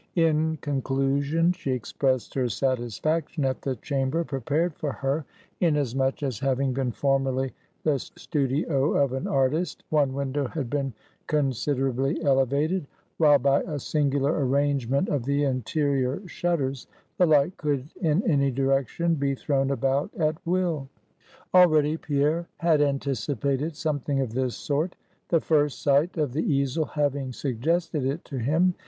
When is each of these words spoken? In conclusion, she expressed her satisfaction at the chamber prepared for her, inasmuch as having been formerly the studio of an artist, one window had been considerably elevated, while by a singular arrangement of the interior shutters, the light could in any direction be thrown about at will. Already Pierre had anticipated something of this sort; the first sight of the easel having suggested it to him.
In 0.15 0.57
conclusion, 0.61 1.51
she 1.51 1.73
expressed 1.73 2.33
her 2.33 2.49
satisfaction 2.49 3.45
at 3.45 3.61
the 3.61 3.75
chamber 3.75 4.23
prepared 4.23 4.73
for 4.73 4.91
her, 4.93 5.25
inasmuch 5.59 6.23
as 6.23 6.39
having 6.39 6.73
been 6.73 6.91
formerly 6.91 7.51
the 7.83 7.99
studio 7.99 8.93
of 8.93 9.13
an 9.13 9.27
artist, 9.27 9.83
one 9.91 10.13
window 10.13 10.47
had 10.47 10.71
been 10.71 10.91
considerably 11.27 12.19
elevated, 12.23 12.87
while 13.17 13.37
by 13.37 13.61
a 13.61 13.77
singular 13.77 14.43
arrangement 14.43 15.07
of 15.07 15.23
the 15.25 15.43
interior 15.43 16.27
shutters, 16.27 16.87
the 17.19 17.27
light 17.27 17.55
could 17.57 17.87
in 18.01 18.23
any 18.23 18.49
direction 18.49 19.13
be 19.13 19.35
thrown 19.35 19.69
about 19.69 20.11
at 20.15 20.43
will. 20.47 20.89
Already 21.53 21.95
Pierre 21.97 22.47
had 22.57 22.81
anticipated 22.81 23.75
something 23.75 24.19
of 24.19 24.33
this 24.33 24.55
sort; 24.55 24.95
the 25.29 25.39
first 25.39 25.79
sight 25.79 26.17
of 26.17 26.33
the 26.33 26.41
easel 26.51 26.85
having 26.85 27.31
suggested 27.31 28.03
it 28.03 28.25
to 28.25 28.39
him. 28.39 28.73